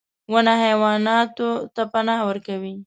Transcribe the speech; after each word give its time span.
•ونه 0.31 0.53
حیواناتو 0.63 1.49
ته 1.75 1.81
پناه 1.91 2.21
ورکوي. 2.27 2.75